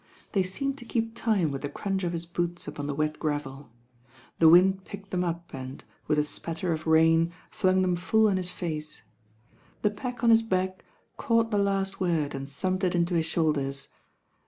[0.31, 3.69] They seemed to keep time with the crunch of his boots upon the wet gravel.
[4.39, 8.27] The wind picked them up and, with a spat ter of rain, flung them full
[8.27, 9.03] in his face.
[9.83, 10.83] The pack on his back
[11.17, 13.89] caught the last word and thumped it into his shoulders.